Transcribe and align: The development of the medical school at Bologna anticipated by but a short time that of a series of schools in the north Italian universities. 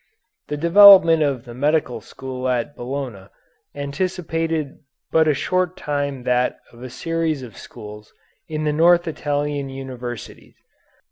The 0.47 0.57
development 0.57 1.21
of 1.21 1.45
the 1.45 1.53
medical 1.53 2.01
school 2.01 2.49
at 2.49 2.75
Bologna 2.75 3.27
anticipated 3.75 4.77
by 4.77 4.79
but 5.11 5.27
a 5.27 5.35
short 5.35 5.77
time 5.77 6.23
that 6.23 6.57
of 6.73 6.81
a 6.81 6.89
series 6.89 7.43
of 7.43 7.55
schools 7.55 8.11
in 8.47 8.63
the 8.63 8.73
north 8.73 9.07
Italian 9.07 9.69
universities. 9.69 10.55